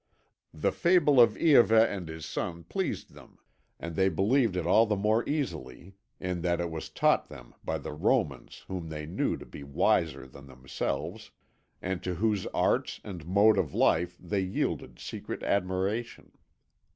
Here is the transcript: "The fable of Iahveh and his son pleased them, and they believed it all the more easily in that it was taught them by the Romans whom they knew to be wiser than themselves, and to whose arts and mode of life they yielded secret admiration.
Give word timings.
"The 0.55 0.71
fable 0.71 1.21
of 1.21 1.35
Iahveh 1.37 1.87
and 1.95 2.07
his 2.07 2.25
son 2.25 2.63
pleased 2.63 3.13
them, 3.13 3.37
and 3.79 3.95
they 3.95 4.09
believed 4.09 4.55
it 4.55 4.65
all 4.65 4.87
the 4.87 4.95
more 4.95 5.23
easily 5.29 5.93
in 6.19 6.41
that 6.41 6.59
it 6.59 6.71
was 6.71 6.89
taught 6.89 7.29
them 7.29 7.53
by 7.63 7.77
the 7.77 7.93
Romans 7.93 8.65
whom 8.67 8.89
they 8.89 9.05
knew 9.05 9.37
to 9.37 9.45
be 9.45 9.61
wiser 9.63 10.25
than 10.25 10.47
themselves, 10.47 11.29
and 11.83 12.01
to 12.01 12.15
whose 12.15 12.47
arts 12.47 12.99
and 13.03 13.27
mode 13.27 13.59
of 13.59 13.75
life 13.75 14.17
they 14.17 14.41
yielded 14.41 14.97
secret 14.97 15.43
admiration. 15.43 16.31